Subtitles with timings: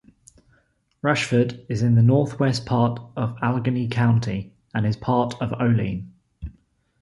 [1.03, 6.11] Rushford is in the northwest part of Allegany County and is northeast of Olean.